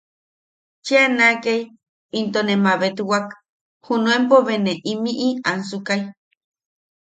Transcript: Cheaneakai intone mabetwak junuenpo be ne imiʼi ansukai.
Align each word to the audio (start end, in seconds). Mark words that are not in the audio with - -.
Cheaneakai 0.85 1.59
intone 2.19 2.53
mabetwak 2.65 3.25
junuenpo 3.85 4.35
be 4.45 4.53
ne 4.63 4.73
imiʼi 4.91 5.29
ansukai. 5.49 6.01